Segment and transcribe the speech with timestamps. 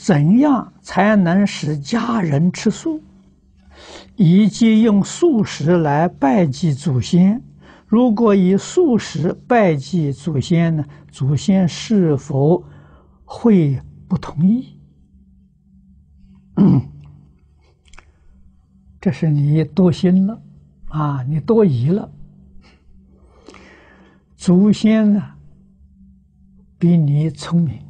[0.00, 3.02] 怎样才能使家人吃素，
[4.14, 7.42] 以及用素食来拜祭祖先？
[7.84, 10.84] 如果以素食拜祭祖先呢？
[11.10, 12.62] 祖先是否
[13.24, 14.78] 会不同意？
[19.00, 20.40] 这是你多心了
[20.90, 21.24] 啊！
[21.24, 22.08] 你多疑了。
[24.36, 25.22] 祖先呢，
[26.78, 27.80] 比你聪明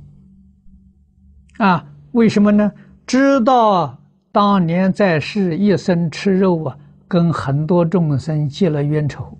[1.58, 1.84] 啊。
[2.12, 2.72] 为什么呢？
[3.06, 3.98] 知道
[4.32, 9.38] 当年在世一生吃肉啊，跟很多众生结了冤仇，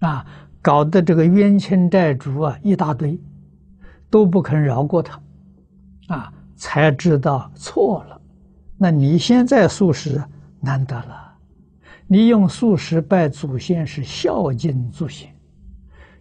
[0.00, 0.24] 啊，
[0.60, 3.18] 搞得这个冤亲债主啊一大堆，
[4.10, 5.20] 都不肯饶过他，
[6.08, 8.20] 啊，才知道错了。
[8.76, 10.22] 那你现在素食
[10.60, 11.32] 难得了，
[12.06, 15.28] 你用素食拜祖先是孝敬祖先，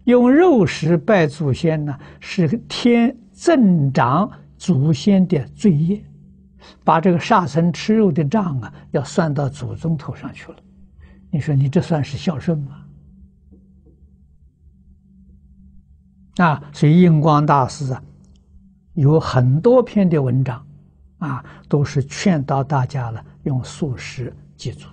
[0.03, 4.29] 用肉食拜祖先呢是天增长。
[4.59, 6.03] 祖先的罪业，
[6.83, 10.57] 把这个杀生吃肉的账啊，要算到祖宗头上去了。
[11.31, 12.85] 你说你这算是孝顺吗？
[16.37, 18.03] 啊，所以印光大师啊，
[18.95, 20.67] 有很多篇的文章，
[21.19, 24.87] 啊，都是劝导大家了，用素食祭祖。